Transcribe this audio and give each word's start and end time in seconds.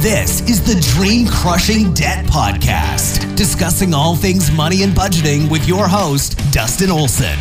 This 0.00 0.42
is 0.48 0.62
the 0.62 0.80
Dream 0.94 1.26
Crushing 1.26 1.92
Debt 1.92 2.24
Podcast, 2.26 3.34
discussing 3.34 3.92
all 3.92 4.14
things 4.14 4.48
money 4.48 4.84
and 4.84 4.92
budgeting 4.92 5.50
with 5.50 5.66
your 5.66 5.88
host, 5.88 6.38
Dustin 6.52 6.88
Olson. 6.88 7.36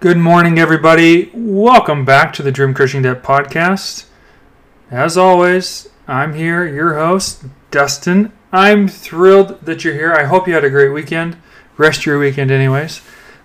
Good 0.00 0.16
morning, 0.16 0.58
everybody. 0.58 1.30
Welcome 1.34 2.06
back 2.06 2.32
to 2.32 2.42
the 2.42 2.50
Dream 2.50 2.72
Crushing 2.72 3.02
Debt 3.02 3.22
Podcast. 3.22 4.06
As 4.90 5.18
always, 5.18 5.90
I'm 6.06 6.32
here, 6.32 6.66
your 6.66 6.94
host, 6.94 7.44
Dustin. 7.70 8.32
I'm 8.52 8.88
thrilled 8.88 9.60
that 9.66 9.84
you're 9.84 9.92
here. 9.92 10.14
I 10.14 10.24
hope 10.24 10.48
you 10.48 10.54
had 10.54 10.64
a 10.64 10.70
great 10.70 10.94
weekend. 10.94 11.36
Rest 11.78 12.04
your 12.04 12.18
weekend, 12.18 12.50
anyways. 12.50 13.00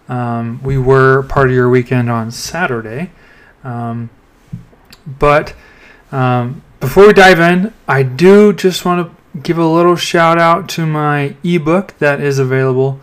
Um, 0.09 0.61
we 0.63 0.77
were 0.77 1.23
part 1.23 1.47
of 1.47 1.53
your 1.53 1.69
weekend 1.69 2.09
on 2.09 2.31
Saturday. 2.31 3.11
Um, 3.63 4.09
but 5.05 5.53
um, 6.11 6.63
before 6.79 7.07
we 7.07 7.13
dive 7.13 7.39
in, 7.39 7.73
I 7.87 8.03
do 8.03 8.51
just 8.51 8.85
want 8.85 9.07
to 9.07 9.39
give 9.39 9.57
a 9.57 9.65
little 9.65 9.95
shout 9.95 10.39
out 10.39 10.67
to 10.69 10.85
my 10.85 11.35
ebook 11.43 11.97
that 11.99 12.19
is 12.21 12.39
available 12.39 12.99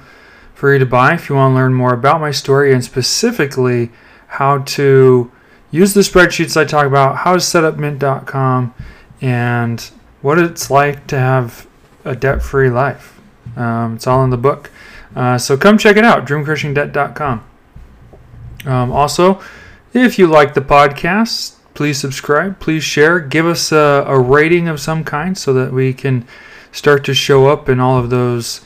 for 0.55 0.73
you 0.73 0.79
to 0.79 0.87
buy 0.87 1.15
if 1.15 1.29
you 1.29 1.37
want 1.37 1.53
to 1.53 1.57
learn 1.57 1.75
more 1.75 1.95
about 1.95 2.21
my 2.21 2.31
story 2.31 2.73
and 2.75 2.85
specifically 2.85 3.91
how 4.27 4.59
to 4.59 5.31
use 5.71 5.95
the 5.95 6.01
spreadsheets 6.01 6.57
I 6.57 6.65
talk 6.65 6.87
about, 6.87 7.19
how 7.19 7.35
to 7.35 7.41
set 7.41 7.65
up 7.65 7.77
mint.com, 7.79 8.75
and 9.21 9.81
what 10.23 10.39
it's 10.39 10.71
like 10.71 11.07
to 11.07 11.19
have 11.19 11.67
a 12.05 12.15
debt 12.15 12.43
free 12.43 12.71
life. 12.71 13.19
Um, 13.57 13.95
it's 13.95 14.07
all 14.07 14.23
in 14.25 14.31
the 14.31 14.37
book. 14.37 14.71
Uh, 15.15 15.39
so 15.39 15.57
come 15.57 15.77
check 15.79 15.97
it 15.97 16.05
out, 16.05 16.27
dreamcrushingdebt.com. 16.27 17.45
Um, 18.67 18.93
also, 18.93 19.41
if 19.93 20.19
you 20.19 20.27
like 20.27 20.55
the 20.55 20.61
podcast, 20.61 21.57
please 21.75 21.99
subscribe, 21.99 22.61
please 22.61 22.85
share, 22.85 23.21
give 23.21 23.47
us 23.47 23.73
a, 23.73 24.05
a 24.07 24.19
rating 24.19 24.69
of 24.69 24.81
some 24.81 25.03
kind 25.03 25.37
so 25.37 25.53
that 25.55 25.73
we 25.73 25.93
can 25.93 26.27
start 26.73 27.05
to 27.05 27.15
show 27.15 27.49
up 27.49 27.69
in 27.69 27.81
all 27.81 27.99
of 27.99 28.11
those 28.11 28.61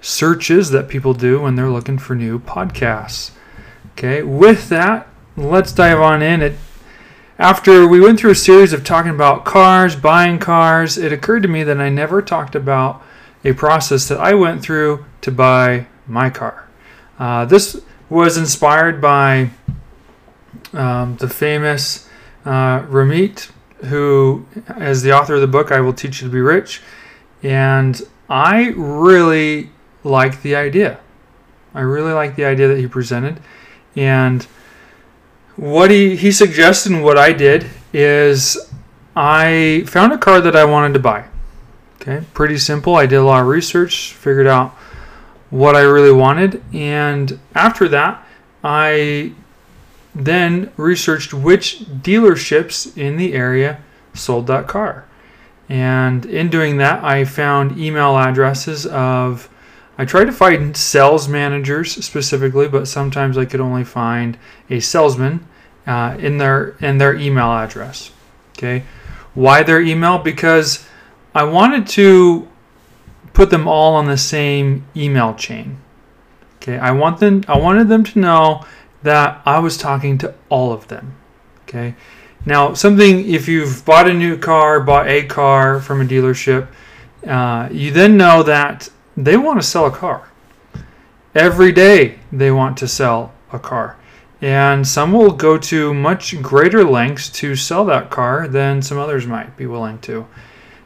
searches 0.00 0.70
that 0.70 0.88
people 0.88 1.14
do 1.14 1.40
when 1.40 1.56
they're 1.56 1.70
looking 1.70 1.98
for 1.98 2.14
new 2.14 2.38
podcasts. 2.38 3.32
Okay, 3.92 4.22
with 4.22 4.68
that, 4.68 5.08
let's 5.36 5.72
dive 5.72 5.98
on 5.98 6.22
in. 6.22 6.42
It 6.42 6.54
after 7.38 7.86
we 7.86 8.00
went 8.00 8.18
through 8.18 8.32
a 8.32 8.36
series 8.36 8.72
of 8.72 8.84
talking 8.84 9.12
about 9.12 9.44
cars, 9.44 9.94
buying 9.94 10.38
cars, 10.38 10.98
it 10.98 11.12
occurred 11.12 11.42
to 11.42 11.48
me 11.48 11.62
that 11.62 11.80
I 11.80 11.88
never 11.88 12.20
talked 12.20 12.56
about 12.56 13.02
a 13.44 13.52
process 13.52 14.08
that 14.08 14.18
I 14.18 14.34
went 14.34 14.62
through 14.62 15.04
to 15.20 15.30
buy 15.30 15.86
my 16.08 16.30
car. 16.30 16.68
Uh, 17.18 17.44
this 17.44 17.82
was 18.08 18.36
inspired 18.36 19.00
by 19.00 19.50
um, 20.72 21.16
the 21.16 21.28
famous 21.28 22.08
uh, 22.44 22.82
Ramit, 22.82 23.50
who 23.86 24.46
is 24.78 25.02
the 25.02 25.12
author 25.12 25.34
of 25.34 25.40
the 25.40 25.46
book 25.46 25.70
I 25.70 25.80
Will 25.80 25.92
Teach 25.92 26.20
You 26.20 26.28
to 26.28 26.32
Be 26.32 26.40
Rich. 26.40 26.82
And 27.42 28.00
I 28.28 28.72
really 28.76 29.70
like 30.04 30.42
the 30.42 30.56
idea. 30.56 30.98
I 31.74 31.80
really 31.82 32.12
like 32.12 32.36
the 32.36 32.44
idea 32.44 32.68
that 32.68 32.78
he 32.78 32.86
presented. 32.86 33.40
And 33.94 34.44
what 35.56 35.90
he, 35.90 36.16
he 36.16 36.32
suggested 36.32 36.92
and 36.92 37.04
what 37.04 37.18
I 37.18 37.32
did 37.32 37.66
is 37.92 38.70
I 39.14 39.84
found 39.86 40.12
a 40.12 40.18
car 40.18 40.40
that 40.40 40.56
I 40.56 40.64
wanted 40.64 40.92
to 40.94 40.98
buy. 41.00 41.26
Okay, 42.00 42.24
pretty 42.32 42.58
simple. 42.58 42.94
I 42.94 43.06
did 43.06 43.16
a 43.16 43.24
lot 43.24 43.42
of 43.42 43.48
research, 43.48 44.12
figured 44.14 44.46
out 44.46 44.76
what 45.50 45.76
I 45.76 45.80
really 45.80 46.12
wanted, 46.12 46.62
and 46.72 47.38
after 47.54 47.88
that, 47.88 48.26
I 48.62 49.32
then 50.14 50.72
researched 50.76 51.32
which 51.32 51.80
dealerships 51.80 52.96
in 52.96 53.16
the 53.16 53.34
area 53.34 53.80
sold 54.14 54.46
that 54.48 54.66
car. 54.66 55.04
And 55.68 56.24
in 56.26 56.48
doing 56.48 56.78
that, 56.78 57.04
I 57.04 57.24
found 57.24 57.78
email 57.78 58.16
addresses 58.16 58.86
of 58.86 59.48
I 60.00 60.04
tried 60.04 60.26
to 60.26 60.32
find 60.32 60.76
sales 60.76 61.28
managers 61.28 61.92
specifically, 62.04 62.68
but 62.68 62.86
sometimes 62.86 63.36
I 63.36 63.44
could 63.44 63.60
only 63.60 63.82
find 63.82 64.38
a 64.70 64.78
salesman 64.78 65.46
uh, 65.86 66.16
in 66.20 66.38
their 66.38 66.76
in 66.80 66.98
their 66.98 67.16
email 67.16 67.50
address. 67.50 68.12
Okay, 68.56 68.84
why 69.34 69.62
their 69.62 69.80
email? 69.80 70.18
Because 70.18 70.86
I 71.34 71.44
wanted 71.44 71.86
to 71.88 72.48
put 73.38 73.50
them 73.50 73.68
all 73.68 73.94
on 73.94 74.06
the 74.06 74.16
same 74.16 74.84
email 74.96 75.32
chain. 75.32 75.78
Okay, 76.56 76.76
I 76.76 76.90
want 76.90 77.20
them. 77.20 77.44
I 77.46 77.56
wanted 77.56 77.88
them 77.88 78.02
to 78.02 78.18
know 78.18 78.66
that 79.04 79.40
I 79.46 79.60
was 79.60 79.76
talking 79.76 80.18
to 80.18 80.34
all 80.48 80.72
of 80.72 80.88
them. 80.88 81.14
Okay, 81.62 81.94
now 82.44 82.74
something 82.74 83.24
if 83.28 83.46
you've 83.46 83.84
bought 83.84 84.10
a 84.10 84.12
new 84.12 84.36
car, 84.36 84.80
bought 84.80 85.06
a 85.06 85.22
car 85.22 85.78
from 85.80 86.00
a 86.00 86.04
dealership, 86.04 86.66
uh, 87.28 87.68
you 87.70 87.92
then 87.92 88.16
know 88.16 88.42
that 88.42 88.88
they 89.16 89.36
want 89.36 89.60
to 89.60 89.66
sell 89.66 89.86
a 89.86 89.92
car. 89.92 90.28
Every 91.32 91.70
day 91.70 92.18
they 92.32 92.50
want 92.50 92.76
to 92.78 92.88
sell 92.88 93.32
a 93.52 93.60
car. 93.60 93.96
And 94.40 94.84
some 94.84 95.12
will 95.12 95.30
go 95.30 95.58
to 95.58 95.94
much 95.94 96.42
greater 96.42 96.82
lengths 96.82 97.28
to 97.40 97.54
sell 97.54 97.84
that 97.84 98.10
car 98.10 98.48
than 98.48 98.82
some 98.82 98.98
others 98.98 99.28
might 99.28 99.56
be 99.56 99.66
willing 99.66 100.00
to. 100.00 100.26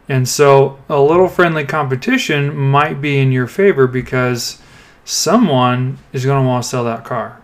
And 0.09 0.29
so 0.29 0.79
a 0.89 1.01
little 1.01 1.29
friendly 1.29 1.65
competition 1.65 2.55
might 2.57 3.01
be 3.01 3.19
in 3.19 3.33
your 3.33 3.47
favor 3.47 3.87
because 3.87 4.61
someone 5.05 5.99
is 6.13 6.25
going 6.25 6.43
to 6.43 6.47
want 6.47 6.65
to 6.65 6.69
sell 6.69 6.85
that 6.85 7.05
car. 7.05 7.41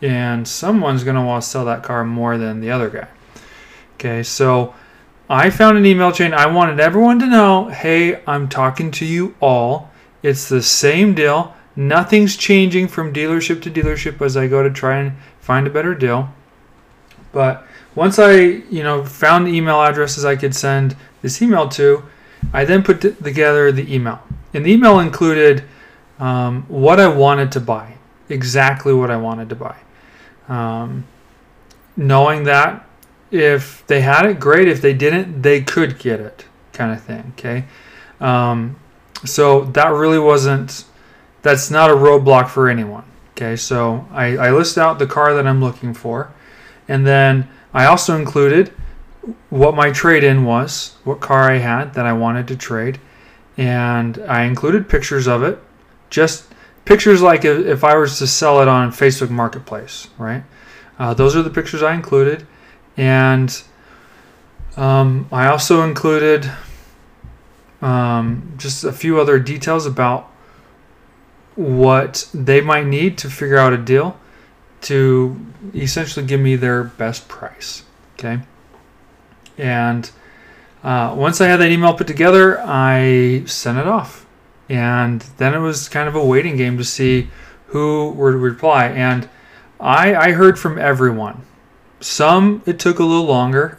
And 0.00 0.46
someone's 0.46 1.04
going 1.04 1.16
to 1.16 1.22
want 1.22 1.42
to 1.42 1.48
sell 1.48 1.64
that 1.66 1.82
car 1.82 2.04
more 2.04 2.38
than 2.38 2.60
the 2.60 2.70
other 2.70 2.88
guy. 2.88 3.08
Okay, 3.94 4.22
so 4.22 4.74
I 5.28 5.50
found 5.50 5.76
an 5.76 5.84
email 5.84 6.12
chain. 6.12 6.32
I 6.32 6.46
wanted 6.46 6.80
everyone 6.80 7.18
to 7.18 7.26
know 7.26 7.68
hey, 7.68 8.22
I'm 8.26 8.48
talking 8.48 8.90
to 8.92 9.04
you 9.04 9.34
all. 9.40 9.90
It's 10.22 10.48
the 10.48 10.62
same 10.62 11.14
deal. 11.14 11.54
Nothing's 11.76 12.36
changing 12.36 12.88
from 12.88 13.12
dealership 13.12 13.62
to 13.62 13.70
dealership 13.70 14.20
as 14.20 14.36
I 14.36 14.46
go 14.46 14.62
to 14.62 14.70
try 14.70 14.98
and 14.98 15.12
find 15.40 15.66
a 15.66 15.70
better 15.70 15.94
deal. 15.94 16.32
But 17.32 17.66
once 17.94 18.18
I, 18.18 18.32
you 18.36 18.82
know, 18.82 19.04
found 19.04 19.48
email 19.48 19.82
addresses 19.82 20.24
I 20.24 20.36
could 20.36 20.54
send 20.54 20.96
this 21.22 21.42
email 21.42 21.68
to, 21.70 22.04
I 22.52 22.64
then 22.64 22.82
put 22.82 23.00
together 23.00 23.72
the 23.72 23.92
email. 23.92 24.20
And 24.54 24.64
the 24.64 24.72
email 24.72 25.00
included 25.00 25.64
um, 26.18 26.62
what 26.68 27.00
I 27.00 27.08
wanted 27.08 27.52
to 27.52 27.60
buy, 27.60 27.94
exactly 28.28 28.94
what 28.94 29.10
I 29.10 29.16
wanted 29.16 29.48
to 29.50 29.56
buy. 29.56 29.76
Um, 30.48 31.06
knowing 31.96 32.44
that 32.44 32.86
if 33.30 33.86
they 33.86 34.00
had 34.00 34.24
it, 34.24 34.40
great. 34.40 34.68
If 34.68 34.80
they 34.80 34.94
didn't, 34.94 35.42
they 35.42 35.60
could 35.60 35.98
get 35.98 36.20
it, 36.20 36.46
kind 36.72 36.92
of 36.92 37.02
thing. 37.02 37.32
Okay. 37.36 37.64
Um, 38.20 38.76
so 39.24 39.64
that 39.64 39.88
really 39.88 40.18
wasn't 40.18 40.84
that's 41.42 41.70
not 41.70 41.90
a 41.90 41.94
roadblock 41.94 42.48
for 42.48 42.68
anyone 42.68 43.04
okay 43.32 43.56
so 43.56 44.06
I, 44.10 44.36
I 44.36 44.50
list 44.50 44.78
out 44.78 44.98
the 44.98 45.06
car 45.06 45.34
that 45.34 45.46
i'm 45.46 45.60
looking 45.60 45.94
for 45.94 46.32
and 46.88 47.06
then 47.06 47.48
i 47.72 47.84
also 47.84 48.16
included 48.16 48.72
what 49.50 49.74
my 49.74 49.90
trade-in 49.90 50.44
was 50.44 50.96
what 51.04 51.20
car 51.20 51.50
i 51.50 51.58
had 51.58 51.94
that 51.94 52.06
i 52.06 52.12
wanted 52.12 52.48
to 52.48 52.56
trade. 52.56 52.98
And 53.56 54.18
i 54.28 54.44
included 54.44 54.88
pictures 54.88 55.26
of 55.26 55.42
it. 55.42 55.58
Just 56.10 56.46
pictures 56.84 57.20
like 57.20 57.44
if 57.44 57.84
i 57.84 57.96
was 57.96 58.18
to 58.18 58.26
sell 58.26 58.60
it 58.62 58.68
on 58.68 58.90
facebook 58.90 59.30
marketplace 59.30 60.08
right? 60.18 60.44
Uh, 60.98 61.14
those 61.14 61.36
are 61.36 61.42
the 61.42 61.50
pictures 61.50 61.82
i 61.82 61.94
included. 61.94 62.46
And 62.96 63.62
um, 64.76 65.28
i 65.32 65.46
also 65.46 65.82
included 65.82 66.50
um, 67.80 68.54
just 68.56 68.84
a 68.84 68.92
few 68.92 69.20
other 69.20 69.38
details 69.38 69.86
about 69.86 70.30
what 71.54 72.28
they 72.32 72.60
might 72.60 72.86
need 72.86 73.18
to 73.18 73.30
figure 73.30 73.56
out 73.56 73.72
a 73.72 73.76
deal 73.76 74.18
to 74.82 75.36
essentially 75.74 76.24
give 76.24 76.40
me 76.40 76.56
their 76.56 76.84
best 76.84 77.28
price. 77.28 77.82
Okay. 78.14 78.40
And 79.56 80.10
uh, 80.82 81.14
once 81.16 81.40
I 81.40 81.46
had 81.46 81.56
that 81.56 81.70
email 81.70 81.94
put 81.94 82.06
together, 82.06 82.60
I 82.60 83.44
sent 83.46 83.78
it 83.78 83.86
off. 83.86 84.26
And 84.68 85.22
then 85.38 85.54
it 85.54 85.58
was 85.58 85.88
kind 85.88 86.08
of 86.08 86.14
a 86.14 86.24
waiting 86.24 86.56
game 86.56 86.76
to 86.78 86.84
see 86.84 87.28
who 87.66 88.10
would 88.10 88.34
reply. 88.34 88.86
And 88.86 89.28
I, 89.80 90.14
I 90.14 90.32
heard 90.32 90.58
from 90.58 90.78
everyone. 90.78 91.44
Some 92.00 92.62
it 92.66 92.78
took 92.78 92.98
a 92.98 93.04
little 93.04 93.24
longer. 93.24 93.78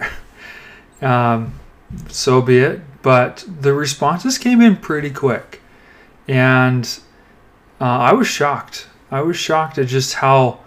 um, 1.02 1.60
so 2.10 2.42
be 2.42 2.60
it 2.60 2.82
but 3.02 3.46
the 3.48 3.74
responses 3.74 4.38
came 4.38 4.62
in 4.62 4.76
pretty 4.76 5.10
quick. 5.10 5.62
And 6.28 6.86
uh, 7.80 7.86
I 7.86 8.14
was 8.14 8.28
shocked. 8.28 8.88
I 9.10 9.22
was 9.22 9.38
shocked 9.38 9.78
at 9.78 9.88
just 9.88 10.16
how 10.16 10.60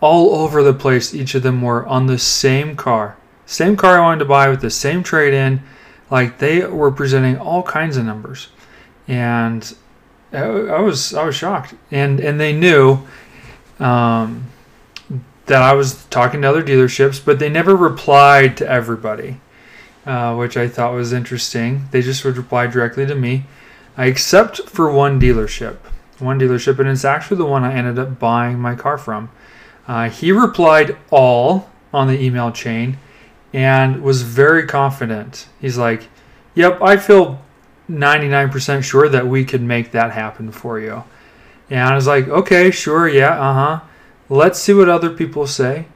all 0.00 0.34
over 0.34 0.62
the 0.62 0.72
place 0.72 1.14
each 1.14 1.34
of 1.34 1.42
them 1.42 1.62
were 1.62 1.86
on 1.86 2.06
the 2.06 2.18
same 2.18 2.76
car. 2.76 3.16
Same 3.46 3.76
car 3.76 3.98
I 3.98 4.00
wanted 4.00 4.20
to 4.20 4.24
buy 4.26 4.48
with 4.48 4.60
the 4.60 4.70
same 4.70 5.02
trade 5.02 5.34
in. 5.34 5.62
Like 6.10 6.38
they 6.38 6.64
were 6.64 6.90
presenting 6.90 7.36
all 7.36 7.62
kinds 7.62 7.96
of 7.96 8.04
numbers. 8.04 8.48
And 9.06 9.74
I, 10.32 10.80
was 10.80 11.14
I 11.14 11.24
was 11.24 11.34
shocked, 11.34 11.74
and 11.90 12.20
and 12.20 12.38
they 12.38 12.52
knew 12.52 13.00
um, 13.80 14.46
that 15.46 15.62
I 15.62 15.72
was 15.72 16.04
talking 16.06 16.42
to 16.42 16.48
other 16.48 16.62
dealerships, 16.62 17.24
but 17.24 17.38
they 17.38 17.48
never 17.48 17.74
replied 17.74 18.56
to 18.58 18.68
everybody, 18.68 19.40
uh, 20.06 20.36
which 20.36 20.56
I 20.56 20.68
thought 20.68 20.94
was 20.94 21.12
interesting. 21.12 21.88
They 21.90 22.02
just 22.02 22.24
would 22.24 22.36
reply 22.36 22.68
directly 22.68 23.06
to 23.06 23.14
me, 23.16 23.46
except 23.98 24.60
for 24.68 24.90
one 24.90 25.20
dealership, 25.20 25.78
one 26.20 26.38
dealership, 26.38 26.78
and 26.78 26.88
it's 26.88 27.04
actually 27.04 27.38
the 27.38 27.46
one 27.46 27.64
I 27.64 27.74
ended 27.74 27.98
up 27.98 28.20
buying 28.20 28.58
my 28.58 28.76
car 28.76 28.98
from. 28.98 29.30
Uh, 29.86 30.08
he 30.08 30.32
replied 30.32 30.96
all 31.10 31.70
on 31.92 32.06
the 32.06 32.20
email 32.20 32.50
chain 32.52 32.98
and 33.52 34.02
was 34.02 34.22
very 34.22 34.66
confident. 34.66 35.48
He's 35.60 35.78
like, 35.78 36.08
Yep, 36.54 36.82
I 36.82 36.96
feel 36.96 37.40
99% 37.88 38.82
sure 38.82 39.08
that 39.08 39.26
we 39.26 39.44
could 39.44 39.62
make 39.62 39.92
that 39.92 40.12
happen 40.12 40.50
for 40.52 40.78
you. 40.78 41.04
And 41.68 41.88
I 41.88 41.94
was 41.94 42.06
like, 42.06 42.28
Okay, 42.28 42.70
sure, 42.70 43.08
yeah, 43.08 43.40
uh 43.40 43.54
huh. 43.54 43.80
Let's 44.28 44.60
see 44.60 44.72
what 44.72 44.88
other 44.88 45.10
people 45.10 45.46
say. 45.46 45.86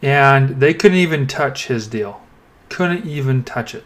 And 0.00 0.60
they 0.60 0.74
couldn't 0.74 0.98
even 0.98 1.26
touch 1.26 1.66
his 1.66 1.86
deal, 1.86 2.22
couldn't 2.68 3.06
even 3.06 3.44
touch 3.44 3.74
it. 3.74 3.84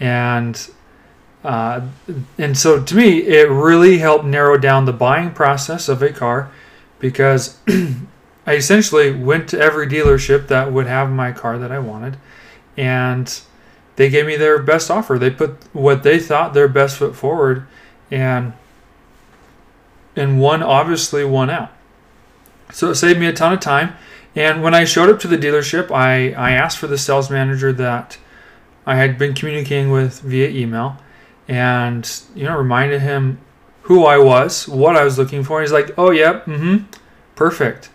And 0.00 0.70
uh, 1.44 1.82
and 2.38 2.56
so 2.56 2.82
to 2.82 2.96
me, 2.96 3.18
it 3.18 3.50
really 3.50 3.98
helped 3.98 4.24
narrow 4.24 4.56
down 4.56 4.86
the 4.86 4.92
buying 4.92 5.30
process 5.30 5.88
of 5.90 6.02
a 6.02 6.10
car 6.10 6.50
because 6.98 7.58
I 8.46 8.54
essentially 8.54 9.10
went 9.12 9.48
to 9.50 9.60
every 9.60 9.86
dealership 9.86 10.48
that 10.48 10.72
would 10.72 10.86
have 10.86 11.10
my 11.10 11.32
car 11.32 11.58
that 11.58 11.72
I 11.72 11.78
wanted, 11.78 12.18
and 12.76 13.40
they 13.96 14.10
gave 14.10 14.26
me 14.26 14.36
their 14.36 14.62
best 14.62 14.90
offer. 14.90 15.18
They 15.18 15.30
put 15.30 15.56
what 15.72 16.02
they 16.02 16.18
thought 16.18 16.52
their 16.52 16.68
best 16.68 16.96
foot 16.96 17.16
forward, 17.16 17.66
and 18.10 18.52
and 20.16 20.40
one 20.40 20.62
obviously 20.62 21.24
won 21.24 21.50
out. 21.50 21.70
So 22.72 22.90
it 22.90 22.96
saved 22.96 23.18
me 23.20 23.26
a 23.26 23.32
ton 23.32 23.52
of 23.52 23.60
time. 23.60 23.94
And 24.36 24.62
when 24.62 24.74
I 24.74 24.84
showed 24.84 25.10
up 25.10 25.20
to 25.20 25.28
the 25.28 25.38
dealership, 25.38 25.90
I, 25.90 26.32
I 26.32 26.52
asked 26.52 26.78
for 26.78 26.86
the 26.88 26.98
sales 26.98 27.30
manager 27.30 27.72
that 27.72 28.18
I 28.84 28.96
had 28.96 29.16
been 29.16 29.32
communicating 29.32 29.90
with 29.90 30.20
via 30.20 30.48
email, 30.48 30.96
and 31.48 32.20
you 32.34 32.44
know 32.44 32.56
reminded 32.56 33.00
him 33.00 33.38
who 33.82 34.04
I 34.04 34.18
was, 34.18 34.66
what 34.66 34.96
I 34.96 35.04
was 35.04 35.18
looking 35.18 35.44
for. 35.44 35.60
He's 35.60 35.72
like, 35.72 35.92
"Oh, 35.96 36.10
yeah, 36.10 36.40
mm-hmm, 36.40 36.84
perfect." 37.36 37.90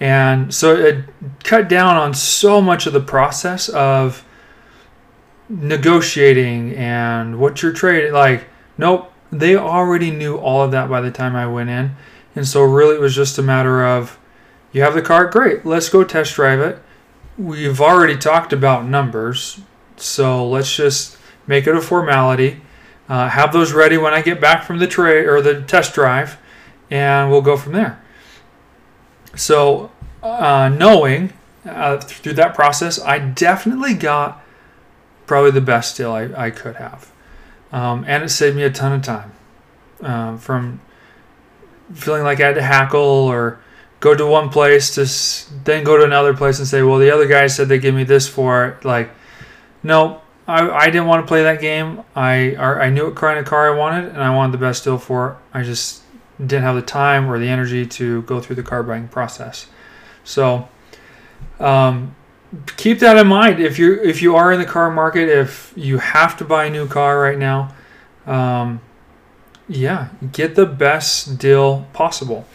And 0.00 0.54
so 0.54 0.76
it 0.76 1.04
cut 1.42 1.68
down 1.68 1.96
on 1.96 2.14
so 2.14 2.60
much 2.60 2.86
of 2.86 2.92
the 2.92 3.00
process 3.00 3.68
of 3.68 4.24
negotiating 5.48 6.74
and 6.76 7.38
what 7.38 7.62
you're 7.62 7.72
trading. 7.72 8.12
Like, 8.12 8.46
nope, 8.76 9.12
they 9.32 9.56
already 9.56 10.10
knew 10.10 10.36
all 10.36 10.62
of 10.62 10.70
that 10.70 10.88
by 10.88 11.00
the 11.00 11.10
time 11.10 11.34
I 11.34 11.46
went 11.46 11.70
in. 11.70 11.96
And 12.36 12.46
so, 12.46 12.62
really, 12.62 12.94
it 12.94 13.00
was 13.00 13.16
just 13.16 13.38
a 13.38 13.42
matter 13.42 13.84
of 13.84 14.18
you 14.70 14.82
have 14.82 14.94
the 14.94 15.02
car, 15.02 15.26
great, 15.26 15.64
let's 15.64 15.88
go 15.88 16.04
test 16.04 16.34
drive 16.34 16.60
it. 16.60 16.80
We've 17.36 17.80
already 17.80 18.16
talked 18.16 18.52
about 18.52 18.84
numbers, 18.84 19.60
so 19.96 20.46
let's 20.48 20.74
just 20.74 21.16
make 21.46 21.66
it 21.66 21.74
a 21.74 21.80
formality. 21.80 22.60
Uh, 23.08 23.28
have 23.28 23.52
those 23.52 23.72
ready 23.72 23.96
when 23.96 24.12
I 24.12 24.20
get 24.20 24.40
back 24.40 24.64
from 24.64 24.78
the 24.78 24.86
trade 24.86 25.26
or 25.26 25.40
the 25.40 25.62
test 25.62 25.94
drive, 25.94 26.36
and 26.90 27.30
we'll 27.30 27.42
go 27.42 27.56
from 27.56 27.72
there. 27.72 28.02
So, 29.38 29.90
uh, 30.22 30.68
knowing 30.68 31.32
uh, 31.64 31.98
through 31.98 32.34
that 32.34 32.54
process, 32.54 33.00
I 33.00 33.18
definitely 33.18 33.94
got 33.94 34.42
probably 35.26 35.52
the 35.52 35.60
best 35.60 35.96
deal 35.96 36.12
I, 36.12 36.46
I 36.46 36.50
could 36.50 36.76
have. 36.76 37.12
Um, 37.72 38.04
and 38.08 38.24
it 38.24 38.30
saved 38.30 38.56
me 38.56 38.62
a 38.64 38.70
ton 38.70 38.92
of 38.92 39.02
time 39.02 39.32
um, 40.00 40.38
from 40.38 40.80
feeling 41.92 42.24
like 42.24 42.40
I 42.40 42.46
had 42.46 42.54
to 42.56 42.62
hackle 42.62 43.00
or 43.00 43.60
go 44.00 44.14
to 44.14 44.26
one 44.26 44.48
place 44.48 44.94
to 44.94 45.54
then 45.64 45.84
go 45.84 45.96
to 45.96 46.04
another 46.04 46.34
place 46.34 46.58
and 46.58 46.66
say, 46.66 46.82
well, 46.82 46.98
the 46.98 47.10
other 47.10 47.26
guy 47.26 47.46
said 47.46 47.68
they 47.68 47.78
give 47.78 47.94
me 47.94 48.04
this 48.04 48.28
for 48.28 48.66
it. 48.66 48.84
Like, 48.84 49.10
no, 49.82 50.22
I, 50.46 50.68
I 50.68 50.86
didn't 50.86 51.06
want 51.06 51.24
to 51.24 51.28
play 51.28 51.42
that 51.42 51.60
game. 51.60 52.02
I 52.16 52.56
I 52.56 52.90
knew 52.90 53.04
what 53.04 53.16
kind 53.16 53.38
of 53.38 53.44
car 53.44 53.72
I 53.72 53.76
wanted, 53.76 54.08
and 54.08 54.22
I 54.22 54.34
wanted 54.34 54.52
the 54.52 54.58
best 54.58 54.84
deal 54.84 54.98
for 54.98 55.30
it. 55.30 55.36
I 55.58 55.62
just 55.62 56.02
didn't 56.38 56.62
have 56.62 56.76
the 56.76 56.82
time 56.82 57.30
or 57.30 57.38
the 57.38 57.48
energy 57.48 57.86
to 57.86 58.22
go 58.22 58.40
through 58.40 58.56
the 58.56 58.62
car 58.62 58.82
buying 58.82 59.08
process. 59.08 59.66
So 60.24 60.68
um, 61.58 62.14
keep 62.76 63.00
that 63.00 63.16
in 63.16 63.26
mind 63.26 63.60
if 63.60 63.78
you 63.78 64.00
if 64.02 64.22
you 64.22 64.36
are 64.36 64.52
in 64.52 64.60
the 64.60 64.66
car 64.66 64.90
market, 64.90 65.28
if 65.28 65.72
you 65.76 65.98
have 65.98 66.36
to 66.38 66.44
buy 66.44 66.66
a 66.66 66.70
new 66.70 66.86
car 66.86 67.20
right 67.20 67.38
now, 67.38 67.74
um, 68.26 68.80
yeah, 69.68 70.08
get 70.32 70.54
the 70.54 70.66
best 70.66 71.38
deal 71.38 71.86
possible. 71.92 72.46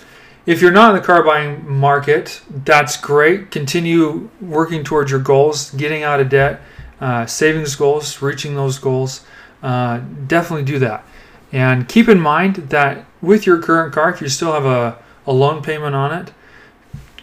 If 0.45 0.61
you're 0.61 0.71
not 0.71 0.93
in 0.93 1.01
the 1.01 1.05
car 1.05 1.23
buying 1.23 1.69
market, 1.69 2.41
that's 2.49 2.97
great. 2.97 3.49
Continue 3.49 4.29
working 4.41 4.83
towards 4.83 5.09
your 5.09 5.21
goals, 5.21 5.71
getting 5.71 6.03
out 6.03 6.19
of 6.19 6.27
debt, 6.27 6.59
uh, 6.99 7.25
savings 7.25 7.75
goals, 7.75 8.21
reaching 8.21 8.55
those 8.55 8.77
goals. 8.77 9.25
Uh, 9.61 10.01
definitely 10.27 10.65
do 10.65 10.79
that. 10.79 11.05
And 11.53 11.87
keep 11.87 12.09
in 12.09 12.19
mind 12.19 12.55
that 12.55 13.05
with 13.23 13.47
your 13.47 13.57
current 13.57 13.93
car, 13.93 14.09
if 14.09 14.21
you 14.21 14.27
still 14.27 14.51
have 14.51 14.65
a, 14.65 14.99
a 15.25 15.33
loan 15.33 15.63
payment 15.63 15.95
on 15.95 16.13
it, 16.13 16.33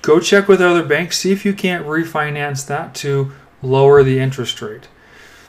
go 0.00 0.18
check 0.18 0.48
with 0.48 0.60
other 0.60 0.82
banks, 0.82 1.18
see 1.18 1.30
if 1.30 1.44
you 1.44 1.52
can't 1.52 1.86
refinance 1.86 2.66
that 2.66 2.94
to 2.96 3.30
lower 3.62 4.02
the 4.02 4.18
interest 4.18 4.60
rate. 4.62 4.88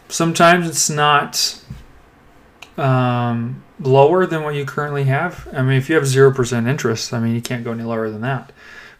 Sometimes 0.09 0.67
it's 0.67 0.89
not 0.89 1.63
um, 2.77 3.63
lower 3.79 4.25
than 4.25 4.43
what 4.43 4.53
you 4.53 4.65
currently 4.65 5.05
have. 5.05 5.47
I 5.53 5.61
mean, 5.61 5.77
if 5.77 5.87
you 5.87 5.95
have 5.95 6.03
0% 6.03 6.67
interest, 6.67 7.13
I 7.13 7.21
mean, 7.21 7.33
you 7.33 7.41
can't 7.41 7.63
go 7.63 7.71
any 7.71 7.83
lower 7.83 8.09
than 8.09 8.21
that. 8.21 8.51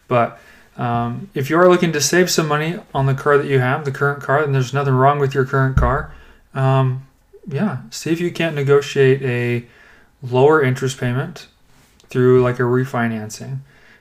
But 0.08 0.40
um, 0.78 1.30
if 1.34 1.50
you 1.50 1.58
are 1.58 1.68
looking 1.68 1.92
to 1.92 2.00
save 2.00 2.32
some 2.32 2.48
money 2.48 2.80
on 2.94 3.08
the 3.08 3.14
car 3.14 3.38
that 3.38 3.48
you 3.48 3.60
have, 3.60 3.84
the 3.84 3.92
current 3.92 4.24
car, 4.24 4.42
and 4.42 4.56
there's 4.56 4.74
nothing 4.74 4.94
wrong 4.94 5.20
with 5.20 5.34
your 5.34 5.44
current 5.44 5.76
car, 5.76 6.16
um, 6.54 7.06
yeah, 7.46 7.82
see 7.90 8.12
if 8.12 8.22
you 8.22 8.32
can't 8.32 8.56
negotiate 8.56 9.22
a 9.22 9.66
lower 10.24 10.62
interest 10.62 11.00
payment 11.00 11.48
through 12.10 12.42
like 12.42 12.60
a 12.60 12.64
refinancing 12.64 13.60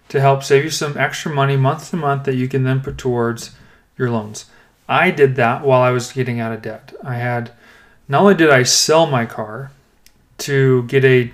to 0.08 0.20
help 0.20 0.42
save 0.42 0.64
you 0.64 0.70
some 0.70 0.98
extra 0.98 1.32
money 1.32 1.56
month 1.56 1.90
to 1.90 1.96
month 1.96 2.24
that 2.24 2.34
you 2.34 2.48
can 2.48 2.64
then 2.64 2.80
put 2.80 2.98
towards 2.98 3.54
your 3.96 4.10
loans. 4.10 4.46
I 4.88 5.12
did 5.12 5.36
that 5.36 5.62
while 5.62 5.82
I 5.82 5.90
was 5.90 6.12
getting 6.12 6.40
out 6.40 6.52
of 6.52 6.62
debt. 6.62 6.92
I 7.04 7.14
had 7.14 7.52
not 8.08 8.22
only 8.22 8.34
did 8.34 8.50
I 8.50 8.64
sell 8.64 9.06
my 9.06 9.24
car 9.24 9.70
to 10.38 10.82
get 10.84 11.04
a 11.04 11.32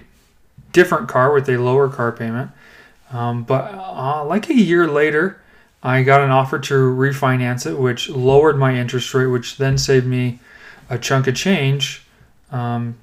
different 0.72 1.08
car 1.08 1.32
with 1.32 1.48
a 1.48 1.56
lower 1.56 1.88
car 1.88 2.12
payment, 2.12 2.50
um, 3.10 3.44
but 3.44 3.72
uh, 3.72 4.24
like 4.26 4.50
a 4.50 4.54
year 4.54 4.86
later, 4.86 5.40
I 5.82 6.02
got 6.02 6.20
an 6.20 6.30
offer 6.30 6.58
to 6.58 6.74
refinance 6.74 7.64
it, 7.64 7.78
which 7.78 8.10
lowered 8.10 8.58
my 8.58 8.74
interest 8.76 9.14
rate, 9.14 9.26
which 9.26 9.56
then 9.56 9.78
saved 9.78 10.06
me 10.06 10.40
a 10.90 10.98
chunk 10.98 11.26
of 11.26 11.34
change 11.34 12.04
um, 12.52 12.96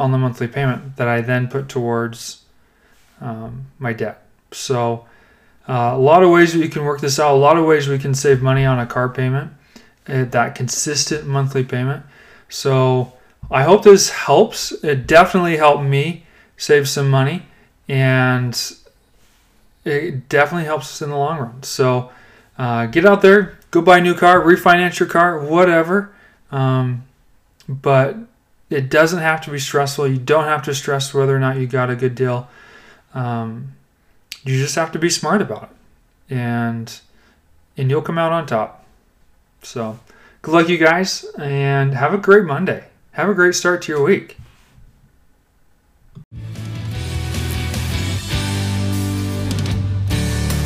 on 0.00 0.12
the 0.12 0.18
monthly 0.18 0.48
payment 0.48 0.96
that 0.96 1.06
I 1.06 1.20
then 1.20 1.46
put 1.46 1.68
towards 1.68 2.42
um, 3.20 3.66
my 3.78 3.92
debt. 3.92 4.22
So, 4.50 5.06
uh, 5.68 5.92
a 5.94 5.98
lot 5.98 6.22
of 6.22 6.30
ways 6.30 6.54
we 6.54 6.68
can 6.68 6.84
work 6.84 7.00
this 7.00 7.20
out. 7.20 7.34
A 7.34 7.36
lot 7.36 7.58
of 7.58 7.66
ways 7.66 7.86
we 7.86 7.98
can 7.98 8.14
save 8.14 8.40
money 8.40 8.64
on 8.64 8.80
a 8.80 8.86
car 8.86 9.08
payment, 9.08 9.52
uh, 10.08 10.24
that 10.24 10.54
consistent 10.54 11.26
monthly 11.26 11.62
payment. 11.62 12.02
So, 12.48 13.12
I 13.50 13.64
hope 13.64 13.84
this 13.84 14.10
helps. 14.10 14.72
It 14.82 15.06
definitely 15.06 15.58
helped 15.58 15.84
me 15.84 16.24
save 16.56 16.88
some 16.88 17.10
money, 17.10 17.42
and 17.88 18.58
it 19.84 20.28
definitely 20.28 20.64
helps 20.64 20.86
us 20.86 21.02
in 21.02 21.10
the 21.10 21.16
long 21.16 21.38
run. 21.38 21.62
So, 21.62 22.10
uh, 22.58 22.86
get 22.86 23.04
out 23.04 23.20
there, 23.20 23.58
go 23.70 23.82
buy 23.82 23.98
a 23.98 24.00
new 24.00 24.14
car, 24.14 24.40
refinance 24.40 24.98
your 24.98 25.08
car, 25.08 25.38
whatever. 25.38 26.12
Um, 26.50 27.04
but 27.68 28.16
it 28.70 28.88
doesn't 28.88 29.18
have 29.18 29.42
to 29.42 29.50
be 29.50 29.58
stressful. 29.58 30.06
You 30.06 30.18
don't 30.18 30.44
have 30.44 30.62
to 30.62 30.74
stress 30.74 31.12
whether 31.12 31.36
or 31.36 31.40
not 31.40 31.56
you 31.56 31.66
got 31.66 31.90
a 31.90 31.96
good 31.96 32.14
deal. 32.14 32.48
Um, 33.12 33.72
you 34.44 34.56
just 34.56 34.76
have 34.76 34.92
to 34.92 34.98
be 34.98 35.10
smart 35.10 35.42
about 35.42 35.64
it, 35.64 35.70
and 36.34 37.00
and 37.76 37.90
you'll 37.90 38.00
come 38.02 38.16
out 38.16 38.32
on 38.32 38.46
top. 38.46 38.86
So, 39.62 39.98
good 40.42 40.52
luck, 40.52 40.68
you 40.68 40.78
guys, 40.78 41.24
and 41.38 41.94
have 41.94 42.14
a 42.14 42.18
great 42.18 42.44
Monday. 42.44 42.84
Have 43.12 43.28
a 43.28 43.34
great 43.34 43.56
start 43.56 43.82
to 43.82 43.92
your 43.92 44.04
week. 44.04 44.36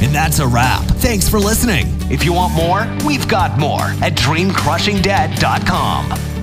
And 0.03 0.15
that's 0.15 0.39
a 0.39 0.47
wrap. 0.47 0.85
Thanks 0.85 1.27
for 1.29 1.41
listening. 1.41 1.87
If 2.11 2.25
you 2.25 2.33
want 2.35 2.53
more, 2.53 2.87
we've 3.07 3.27
got 3.27 3.59
more 3.59 3.81
at 3.81 4.13
dreamcrushingdebt.com. 4.13 6.34